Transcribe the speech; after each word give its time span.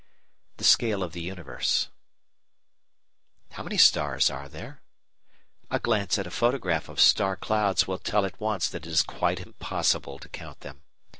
§2 0.57 0.57
The 0.57 0.63
Scale 0.63 1.03
of 1.03 1.11
the 1.13 1.21
Universe 1.21 1.89
How 3.51 3.61
many 3.61 3.77
stars 3.77 4.31
are 4.31 4.49
there? 4.49 4.81
A 5.69 5.77
glance 5.77 6.17
at 6.17 6.25
a 6.25 6.31
photograph 6.31 6.89
of 6.89 6.99
star 6.99 7.35
clouds 7.37 7.85
will 7.87 7.99
tell 7.99 8.25
at 8.25 8.41
once 8.41 8.67
that 8.69 8.87
it 8.87 8.89
is 8.89 9.03
quite 9.03 9.39
impossible 9.41 10.17
to 10.17 10.27
count 10.27 10.61
them. 10.61 10.81